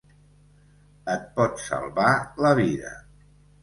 Et 1.17 1.29
pot 1.37 1.63
salvar 1.69 2.11
la 2.47 2.57
vida. 2.65 2.99